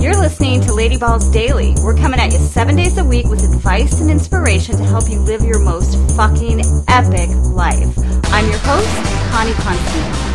You're 0.00 0.16
listening 0.16 0.62
to 0.62 0.72
Lady 0.72 0.96
Balls 0.96 1.28
Daily. 1.28 1.74
We're 1.84 1.94
coming 1.94 2.20
at 2.20 2.32
you 2.32 2.38
seven 2.38 2.74
days 2.74 2.96
a 2.96 3.04
week 3.04 3.26
with 3.26 3.44
advice 3.44 4.00
and 4.00 4.10
inspiration 4.10 4.78
to 4.78 4.82
help 4.82 5.10
you 5.10 5.20
live 5.20 5.42
your 5.42 5.58
most 5.58 5.94
fucking 6.16 6.62
epic 6.88 7.28
life. 7.52 7.98
I'm 8.32 8.48
your 8.48 8.58
host, 8.60 8.88
Connie 9.30 9.52
Constantine. 9.52 10.30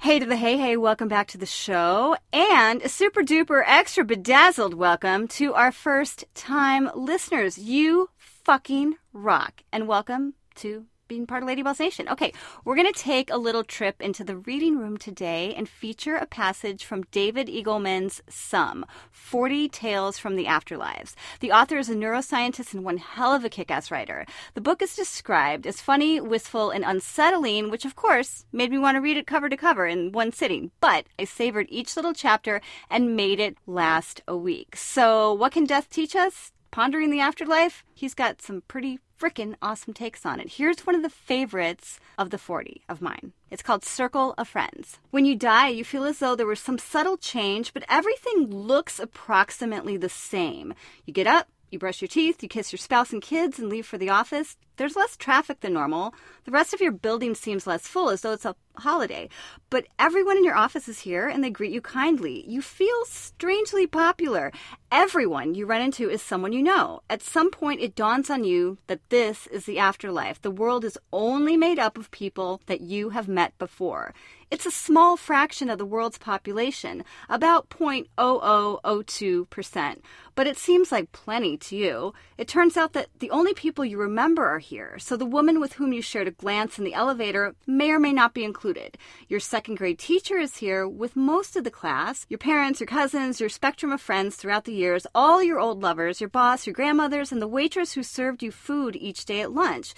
Hey 0.00 0.18
to 0.18 0.24
the 0.24 0.36
hey 0.36 0.56
hey, 0.56 0.78
welcome 0.78 1.08
back 1.08 1.28
to 1.28 1.38
the 1.38 1.44
show. 1.44 2.16
And 2.32 2.80
a 2.80 2.88
super 2.88 3.22
duper 3.22 3.62
extra 3.66 4.02
bedazzled 4.02 4.72
welcome 4.72 5.28
to 5.28 5.52
our 5.52 5.72
first 5.72 6.24
time 6.34 6.90
listeners. 6.94 7.58
You 7.58 8.08
fucking 8.16 8.94
rock. 9.12 9.62
And 9.70 9.86
welcome 9.86 10.32
to 10.54 10.86
being 11.08 11.26
part 11.26 11.42
of 11.42 11.46
Lady 11.46 11.62
Balls 11.62 11.80
Nation. 11.80 12.08
Okay, 12.08 12.32
we're 12.64 12.76
going 12.76 12.92
to 12.92 12.98
take 12.98 13.30
a 13.30 13.36
little 13.36 13.64
trip 13.64 14.00
into 14.00 14.24
the 14.24 14.36
reading 14.36 14.78
room 14.78 14.96
today 14.96 15.54
and 15.54 15.68
feature 15.68 16.16
a 16.16 16.26
passage 16.26 16.84
from 16.84 17.04
David 17.10 17.48
Eagleman's 17.48 18.22
Sum 18.28 18.86
40 19.10 19.68
Tales 19.68 20.18
from 20.18 20.36
the 20.36 20.46
Afterlives. 20.46 21.14
The 21.40 21.52
author 21.52 21.76
is 21.78 21.90
a 21.90 21.94
neuroscientist 21.94 22.74
and 22.74 22.84
one 22.84 22.98
hell 22.98 23.34
of 23.34 23.44
a 23.44 23.48
kick 23.48 23.70
ass 23.70 23.90
writer. 23.90 24.26
The 24.54 24.60
book 24.60 24.82
is 24.82 24.96
described 24.96 25.66
as 25.66 25.80
funny, 25.80 26.20
wistful, 26.20 26.70
and 26.70 26.84
unsettling, 26.84 27.70
which 27.70 27.84
of 27.84 27.96
course 27.96 28.44
made 28.52 28.70
me 28.70 28.78
want 28.78 28.96
to 28.96 29.00
read 29.00 29.16
it 29.16 29.26
cover 29.26 29.48
to 29.48 29.56
cover 29.56 29.86
in 29.86 30.12
one 30.12 30.32
sitting. 30.32 30.70
But 30.80 31.06
I 31.18 31.24
savored 31.24 31.66
each 31.68 31.96
little 31.96 32.14
chapter 32.14 32.60
and 32.90 33.16
made 33.16 33.40
it 33.40 33.56
last 33.66 34.22
a 34.26 34.36
week. 34.36 34.76
So, 34.76 35.32
what 35.32 35.52
can 35.52 35.64
death 35.64 35.90
teach 35.90 36.16
us? 36.16 36.52
Pondering 36.70 37.10
the 37.10 37.20
afterlife? 37.20 37.84
He's 37.94 38.14
got 38.14 38.42
some 38.42 38.62
pretty 38.66 38.98
freaking 39.20 39.54
awesome 39.62 39.94
takes 39.94 40.26
on 40.26 40.40
it. 40.40 40.54
Here's 40.54 40.86
one 40.86 40.94
of 40.94 41.02
the 41.02 41.10
favorites 41.10 42.00
of 42.18 42.30
the 42.30 42.38
40 42.38 42.82
of 42.88 43.00
mine. 43.00 43.32
It's 43.50 43.62
called 43.62 43.84
Circle 43.84 44.34
of 44.36 44.48
Friends. 44.48 44.98
When 45.10 45.24
you 45.24 45.36
die, 45.36 45.68
you 45.68 45.84
feel 45.84 46.04
as 46.04 46.18
though 46.18 46.34
there 46.34 46.46
was 46.46 46.60
some 46.60 46.78
subtle 46.78 47.16
change, 47.16 47.72
but 47.72 47.84
everything 47.88 48.50
looks 48.50 48.98
approximately 48.98 49.96
the 49.96 50.08
same. 50.08 50.74
You 51.04 51.12
get 51.12 51.26
up, 51.26 51.48
you 51.70 51.78
brush 51.78 52.00
your 52.00 52.08
teeth, 52.08 52.42
you 52.42 52.48
kiss 52.48 52.72
your 52.72 52.78
spouse 52.78 53.12
and 53.12 53.22
kids, 53.22 53.58
and 53.58 53.68
leave 53.68 53.86
for 53.86 53.98
the 53.98 54.10
office. 54.10 54.56
There's 54.76 54.96
less 54.96 55.16
traffic 55.16 55.60
than 55.60 55.72
normal. 55.72 56.14
The 56.44 56.50
rest 56.50 56.74
of 56.74 56.80
your 56.80 56.92
building 56.92 57.34
seems 57.34 57.66
less 57.66 57.86
full, 57.86 58.10
as 58.10 58.22
though 58.22 58.32
it's 58.32 58.44
a 58.44 58.56
holiday. 58.76 59.28
But 59.70 59.86
everyone 59.98 60.36
in 60.36 60.44
your 60.44 60.56
office 60.56 60.88
is 60.88 61.00
here 61.00 61.28
and 61.28 61.42
they 61.42 61.50
greet 61.50 61.72
you 61.72 61.80
kindly. 61.80 62.44
You 62.48 62.62
feel 62.62 63.04
strangely 63.06 63.86
popular. 63.86 64.52
Everyone 64.90 65.54
you 65.54 65.66
run 65.66 65.82
into 65.82 66.10
is 66.10 66.22
someone 66.22 66.52
you 66.52 66.62
know. 66.62 67.00
At 67.08 67.22
some 67.22 67.50
point, 67.50 67.80
it 67.80 67.94
dawns 67.94 68.30
on 68.30 68.44
you 68.44 68.78
that 68.86 69.08
this 69.10 69.46
is 69.48 69.64
the 69.64 69.78
afterlife. 69.78 70.42
The 70.42 70.50
world 70.50 70.84
is 70.84 70.98
only 71.12 71.56
made 71.56 71.78
up 71.78 71.96
of 71.98 72.10
people 72.10 72.60
that 72.66 72.80
you 72.80 73.10
have 73.10 73.28
met 73.28 73.56
before. 73.58 74.12
It's 74.50 74.66
a 74.66 74.70
small 74.70 75.16
fraction 75.16 75.68
of 75.68 75.78
the 75.78 75.86
world's 75.86 76.18
population, 76.18 77.04
about 77.28 77.68
0.0002%, 77.70 79.96
but 80.36 80.46
it 80.46 80.56
seems 80.56 80.92
like 80.92 81.10
plenty 81.10 81.56
to 81.56 81.74
you. 81.74 82.14
It 82.38 82.46
turns 82.46 82.76
out 82.76 82.92
that 82.92 83.08
the 83.18 83.32
only 83.32 83.52
people 83.54 83.84
you 83.84 83.98
remember 83.98 84.46
are 84.46 84.60
here, 84.64 84.98
so 84.98 85.16
the 85.16 85.24
woman 85.24 85.60
with 85.60 85.74
whom 85.74 85.92
you 85.92 86.02
shared 86.02 86.28
a 86.28 86.32
glance 86.32 86.78
in 86.78 86.84
the 86.84 86.94
elevator 86.94 87.54
may 87.66 87.90
or 87.90 87.98
may 87.98 88.12
not 88.12 88.34
be 88.34 88.44
included. 88.44 88.98
Your 89.28 89.40
second 89.40 89.76
grade 89.76 89.98
teacher 89.98 90.38
is 90.38 90.56
here 90.56 90.88
with 90.88 91.16
most 91.16 91.56
of 91.56 91.64
the 91.64 91.70
class, 91.70 92.26
your 92.28 92.38
parents, 92.38 92.80
your 92.80 92.86
cousins, 92.86 93.40
your 93.40 93.48
spectrum 93.48 93.92
of 93.92 94.00
friends 94.00 94.36
throughout 94.36 94.64
the 94.64 94.72
years, 94.72 95.06
all 95.14 95.42
your 95.42 95.60
old 95.60 95.82
lovers, 95.82 96.20
your 96.20 96.30
boss, 96.30 96.66
your 96.66 96.74
grandmothers, 96.74 97.32
and 97.32 97.40
the 97.40 97.48
waitress 97.48 97.92
who 97.92 98.02
served 98.02 98.42
you 98.42 98.50
food 98.50 98.96
each 98.96 99.24
day 99.24 99.40
at 99.40 99.52
lunch 99.52 99.94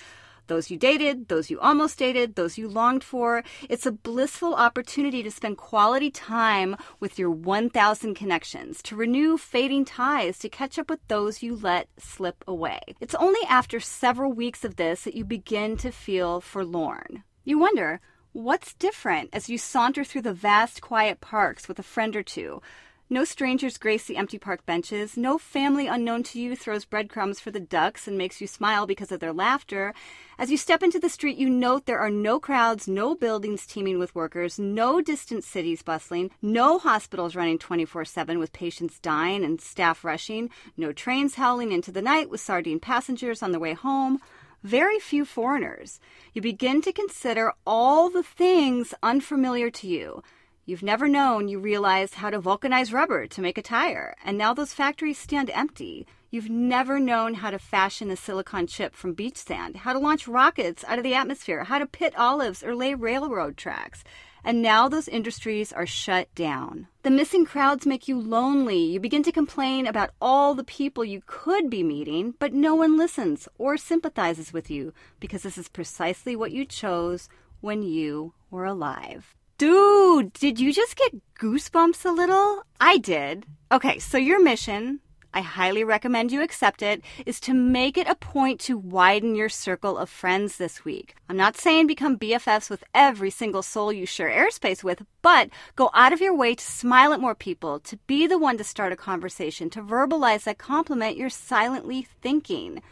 those 0.46 0.70
you 0.70 0.76
dated, 0.76 1.28
those 1.28 1.50
you 1.50 1.60
almost 1.60 1.98
dated, 1.98 2.34
those 2.34 2.58
you 2.58 2.68
longed 2.68 3.04
for. 3.04 3.42
It's 3.68 3.86
a 3.86 3.92
blissful 3.92 4.54
opportunity 4.54 5.22
to 5.22 5.30
spend 5.30 5.56
quality 5.58 6.10
time 6.10 6.76
with 7.00 7.18
your 7.18 7.30
1,000 7.30 8.14
connections, 8.14 8.82
to 8.82 8.96
renew 8.96 9.36
fading 9.36 9.84
ties, 9.84 10.38
to 10.38 10.48
catch 10.48 10.78
up 10.78 10.90
with 10.90 11.06
those 11.08 11.42
you 11.42 11.56
let 11.56 11.88
slip 11.98 12.44
away. 12.46 12.80
It's 13.00 13.14
only 13.14 13.40
after 13.48 13.80
several 13.80 14.32
weeks 14.32 14.64
of 14.64 14.76
this 14.76 15.02
that 15.04 15.14
you 15.14 15.24
begin 15.24 15.76
to 15.78 15.90
feel 15.90 16.40
forlorn. 16.40 17.24
You 17.44 17.58
wonder, 17.58 18.00
what's 18.32 18.74
different 18.74 19.30
as 19.32 19.48
you 19.48 19.58
saunter 19.58 20.04
through 20.04 20.22
the 20.22 20.32
vast, 20.32 20.80
quiet 20.80 21.20
parks 21.20 21.68
with 21.68 21.78
a 21.78 21.82
friend 21.82 22.14
or 22.16 22.22
two? 22.22 22.60
No 23.08 23.22
strangers 23.22 23.78
grace 23.78 24.04
the 24.04 24.16
empty 24.16 24.36
park 24.36 24.66
benches. 24.66 25.16
No 25.16 25.38
family 25.38 25.86
unknown 25.86 26.24
to 26.24 26.40
you 26.40 26.56
throws 26.56 26.84
breadcrumbs 26.84 27.38
for 27.38 27.52
the 27.52 27.60
ducks 27.60 28.08
and 28.08 28.18
makes 28.18 28.40
you 28.40 28.48
smile 28.48 28.84
because 28.84 29.12
of 29.12 29.20
their 29.20 29.32
laughter. 29.32 29.94
As 30.40 30.50
you 30.50 30.56
step 30.56 30.82
into 30.82 30.98
the 30.98 31.08
street, 31.08 31.38
you 31.38 31.48
note 31.48 31.86
there 31.86 32.00
are 32.00 32.10
no 32.10 32.40
crowds, 32.40 32.88
no 32.88 33.14
buildings 33.14 33.64
teeming 33.64 34.00
with 34.00 34.16
workers, 34.16 34.58
no 34.58 35.00
distant 35.00 35.44
cities 35.44 35.82
bustling, 35.82 36.32
no 36.42 36.80
hospitals 36.80 37.36
running 37.36 37.58
24 37.58 38.04
7 38.04 38.40
with 38.40 38.52
patients 38.52 38.98
dying 38.98 39.44
and 39.44 39.60
staff 39.60 40.04
rushing, 40.04 40.50
no 40.76 40.90
trains 40.90 41.36
howling 41.36 41.70
into 41.70 41.92
the 41.92 42.02
night 42.02 42.28
with 42.28 42.40
sardine 42.40 42.80
passengers 42.80 43.40
on 43.40 43.52
their 43.52 43.60
way 43.60 43.74
home 43.74 44.18
very 44.64 44.98
few 44.98 45.24
foreigners. 45.24 46.00
You 46.32 46.42
begin 46.42 46.82
to 46.82 46.92
consider 46.92 47.52
all 47.64 48.10
the 48.10 48.24
things 48.24 48.94
unfamiliar 49.00 49.70
to 49.70 49.86
you 49.86 50.24
You've 50.68 50.82
never 50.82 51.06
known 51.06 51.46
you 51.46 51.60
realize 51.60 52.14
how 52.14 52.28
to 52.28 52.40
vulcanize 52.40 52.92
rubber 52.92 53.28
to 53.28 53.40
make 53.40 53.56
a 53.56 53.62
tire, 53.62 54.16
and 54.24 54.36
now 54.36 54.52
those 54.52 54.74
factories 54.74 55.16
stand 55.16 55.48
empty. 55.50 56.08
You've 56.28 56.50
never 56.50 56.98
known 56.98 57.34
how 57.34 57.52
to 57.52 57.58
fashion 57.60 58.10
a 58.10 58.16
silicon 58.16 58.66
chip 58.66 58.92
from 58.92 59.12
beach 59.12 59.36
sand, 59.36 59.76
how 59.76 59.92
to 59.92 60.00
launch 60.00 60.26
rockets 60.26 60.82
out 60.88 60.98
of 60.98 61.04
the 61.04 61.14
atmosphere, 61.14 61.62
how 61.62 61.78
to 61.78 61.86
pit 61.86 62.18
olives 62.18 62.64
or 62.64 62.74
lay 62.74 62.94
railroad 62.94 63.56
tracks. 63.56 64.02
And 64.42 64.60
now 64.60 64.88
those 64.88 65.06
industries 65.06 65.72
are 65.72 65.86
shut 65.86 66.34
down. 66.34 66.88
The 67.04 67.12
missing 67.12 67.44
crowds 67.44 67.86
make 67.86 68.08
you 68.08 68.18
lonely. 68.18 68.82
You 68.86 68.98
begin 68.98 69.22
to 69.22 69.30
complain 69.30 69.86
about 69.86 70.10
all 70.20 70.56
the 70.56 70.64
people 70.64 71.04
you 71.04 71.22
could 71.26 71.70
be 71.70 71.84
meeting, 71.84 72.34
but 72.40 72.52
no 72.52 72.74
one 72.74 72.98
listens 72.98 73.46
or 73.56 73.76
sympathizes 73.76 74.52
with 74.52 74.68
you 74.68 74.92
because 75.20 75.44
this 75.44 75.58
is 75.58 75.68
precisely 75.68 76.34
what 76.34 76.50
you 76.50 76.64
chose 76.64 77.28
when 77.60 77.84
you 77.84 78.32
were 78.50 78.64
alive. 78.64 79.36
Dude, 79.58 80.34
did 80.34 80.60
you 80.60 80.70
just 80.70 80.96
get 80.96 81.14
goosebumps 81.40 82.04
a 82.04 82.10
little? 82.10 82.62
I 82.78 82.98
did. 82.98 83.46
Okay, 83.72 83.98
so 83.98 84.18
your 84.18 84.42
mission, 84.42 85.00
I 85.32 85.40
highly 85.40 85.82
recommend 85.82 86.30
you 86.30 86.42
accept 86.42 86.82
it, 86.82 87.02
is 87.24 87.40
to 87.40 87.54
make 87.54 87.96
it 87.96 88.06
a 88.06 88.14
point 88.16 88.60
to 88.60 88.76
widen 88.76 89.34
your 89.34 89.48
circle 89.48 89.96
of 89.96 90.10
friends 90.10 90.58
this 90.58 90.84
week. 90.84 91.14
I'm 91.30 91.38
not 91.38 91.56
saying 91.56 91.86
become 91.86 92.18
BFFs 92.18 92.68
with 92.68 92.84
every 92.94 93.30
single 93.30 93.62
soul 93.62 93.94
you 93.94 94.04
share 94.04 94.28
airspace 94.28 94.84
with, 94.84 95.06
but 95.22 95.48
go 95.74 95.88
out 95.94 96.12
of 96.12 96.20
your 96.20 96.36
way 96.36 96.54
to 96.54 96.62
smile 96.62 97.14
at 97.14 97.20
more 97.20 97.34
people, 97.34 97.80
to 97.80 97.96
be 98.06 98.26
the 98.26 98.38
one 98.38 98.58
to 98.58 98.64
start 98.64 98.92
a 98.92 98.96
conversation, 98.96 99.70
to 99.70 99.80
verbalize 99.80 100.44
that 100.44 100.58
compliment 100.58 101.16
you're 101.16 101.30
silently 101.30 102.06
thinking. 102.20 102.82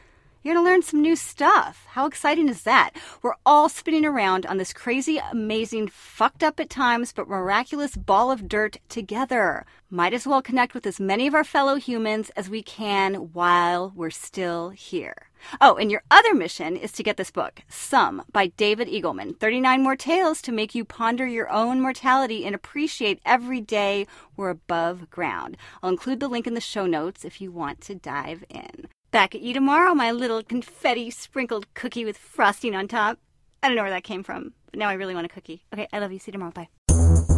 You're 0.45 0.53
going 0.53 0.63
to 0.63 0.71
learn 0.71 0.83
some 0.83 1.01
new 1.01 1.17
stuff. 1.17 1.87
How 1.89 2.05
exciting 2.05 2.51
is 2.51 2.65
that? 2.65 2.91
We're 3.23 3.37
all 3.47 3.71
spinning 3.71 4.05
around 4.05 4.45
on 4.45 4.59
this 4.59 4.75
crazy, 4.75 5.19
amazing, 5.33 5.89
fucked 5.89 6.43
up 6.45 6.61
at 6.61 6.69
times, 6.69 7.15
but 7.15 7.31
miraculous 7.31 7.97
ball 7.97 8.31
of 8.31 8.47
dirt 8.47 8.77
together. 8.91 9.65
Might 9.89 10.13
as 10.13 10.27
well 10.27 10.43
connect 10.43 10.75
with 10.75 10.87
as 10.87 11.01
many 11.01 11.27
of 11.27 11.35
our 11.35 11.45
fellow 11.45 11.77
humans 11.77 12.29
as 12.37 12.51
we 12.51 12.63
can 12.63 13.33
while 13.33 13.95
we're 13.97 14.11
still 14.11 14.69
here. 14.69 15.31
Oh, 15.63 15.77
and 15.77 15.91
your 15.91 16.03
other 16.11 16.35
mission 16.35 16.77
is 16.77 16.93
to 16.93 17.03
get 17.03 17.17
this 17.17 17.31
book, 17.31 17.63
Sum, 17.71 18.23
by 18.31 18.49
David 18.49 18.89
Eagleman 18.89 19.41
39 19.41 19.83
more 19.83 19.97
tales 19.97 20.43
to 20.43 20.53
make 20.53 20.75
you 20.75 20.85
ponder 20.85 21.27
your 21.27 21.51
own 21.51 21.81
mortality 21.81 22.45
and 22.45 22.55
appreciate 22.55 23.23
every 23.25 23.63
day 23.63 24.07
we're 24.37 24.51
above 24.51 25.09
ground. 25.09 25.57
I'll 25.83 25.89
include 25.89 26.21
the 26.21 26.29
link 26.29 26.47
in 26.47 26.53
the 26.53 26.61
show 26.61 26.85
notes 26.85 27.25
if 27.25 27.41
you 27.41 27.51
want 27.51 27.81
to 27.83 27.95
dive 27.95 28.45
in. 28.51 28.89
Back 29.15 29.37
at 29.37 29.43
you 29.43 29.55
tomorrow, 29.55 29.95
my 29.95 30.11
little 30.11 30.43
confetti 30.43 31.09
sprinkled 31.09 31.73
cookie 31.75 32.05
with 32.05 32.19
frosting 32.19 32.75
on 32.75 32.89
top. 32.89 33.17
I 33.63 33.69
don't 33.69 33.77
know 33.77 33.83
where 33.83 33.93
that 33.93 34.03
came 34.03 34.25
from, 34.25 34.55
but 34.73 34.81
now 34.81 34.89
I 34.89 34.95
really 34.95 35.15
want 35.15 35.25
a 35.25 35.29
cookie. 35.29 35.63
Okay, 35.73 35.87
I 35.93 36.01
love 36.01 36.11
you. 36.11 36.19
See 36.19 36.31
you 36.31 36.33
tomorrow. 36.33 36.51
Bye. 36.51 36.69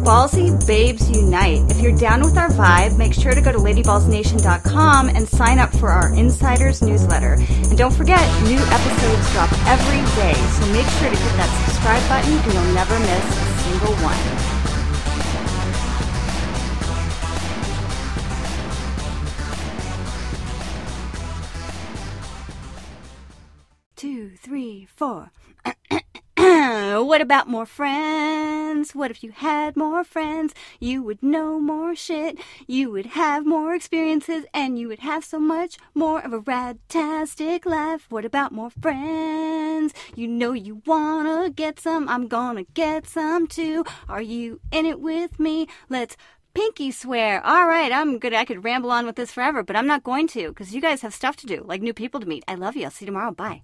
Ballsy 0.01 0.49
Babes 0.65 1.07
Unite. 1.11 1.69
If 1.69 1.79
you're 1.79 1.95
down 1.95 2.21
with 2.21 2.35
our 2.35 2.49
vibe, 2.49 2.97
make 2.97 3.13
sure 3.13 3.35
to 3.35 3.41
go 3.41 3.51
to 3.51 3.59
ladyballsnation.com 3.59 5.09
and 5.09 5.29
sign 5.29 5.59
up 5.59 5.71
for 5.71 5.89
our 5.89 6.11
Insiders 6.15 6.81
newsletter. 6.81 7.33
And 7.33 7.77
don't 7.77 7.93
forget, 7.93 8.25
new 8.45 8.57
episodes 8.57 9.31
drop 9.33 9.53
every 9.67 10.01
day, 10.19 10.33
so 10.33 10.65
make 10.73 10.87
sure 10.97 11.11
to 11.11 11.15
hit 11.15 11.37
that 11.37 11.65
subscribe 11.67 12.01
button 12.09 12.33
and 12.33 12.53
you'll 12.53 12.73
never 12.73 12.97
miss 13.01 13.37
a 13.37 13.69
single 13.69 13.93
one. 14.03 14.46
Four. 24.97 25.31
what 27.05 27.21
about 27.21 27.47
more 27.47 27.65
friends? 27.65 28.57
friends? 28.77 28.93
What 28.93 29.11
if 29.11 29.23
you 29.23 29.31
had 29.31 29.75
more 29.75 30.03
friends? 30.03 30.53
You 30.79 31.01
would 31.03 31.23
know 31.23 31.59
more 31.59 31.95
shit. 31.95 32.37
You 32.67 32.91
would 32.91 33.07
have 33.07 33.45
more 33.45 33.73
experiences 33.73 34.45
and 34.53 34.77
you 34.77 34.87
would 34.87 34.99
have 34.99 35.25
so 35.25 35.39
much 35.39 35.77
more 35.95 36.19
of 36.21 36.33
a 36.33 36.41
radtastic 36.41 37.65
life. 37.65 38.05
What 38.09 38.25
about 38.25 38.51
more 38.51 38.69
friends? 38.69 39.93
You 40.15 40.27
know 40.27 40.53
you 40.53 40.81
wanna 40.85 41.49
get 41.49 41.79
some. 41.79 42.07
I'm 42.07 42.27
gonna 42.27 42.65
get 42.73 43.07
some 43.07 43.47
too. 43.47 43.83
Are 44.07 44.21
you 44.21 44.59
in 44.71 44.85
it 44.85 44.99
with 44.99 45.39
me? 45.39 45.67
Let's 45.89 46.15
pinky 46.53 46.91
swear. 46.91 47.43
All 47.45 47.67
right, 47.67 47.91
I'm 47.91 48.19
good. 48.19 48.33
I 48.33 48.45
could 48.45 48.63
ramble 48.63 48.91
on 48.91 49.05
with 49.05 49.15
this 49.15 49.31
forever, 49.31 49.63
but 49.63 49.75
I'm 49.75 49.87
not 49.87 50.03
going 50.03 50.27
to 50.29 50.49
because 50.49 50.73
you 50.73 50.81
guys 50.81 51.01
have 51.01 51.13
stuff 51.13 51.35
to 51.37 51.47
do, 51.47 51.63
like 51.65 51.81
new 51.81 51.93
people 51.93 52.19
to 52.19 52.27
meet. 52.27 52.43
I 52.47 52.55
love 52.55 52.75
you. 52.75 52.85
I'll 52.85 52.91
see 52.91 53.05
you 53.05 53.11
tomorrow. 53.11 53.31
Bye. 53.31 53.61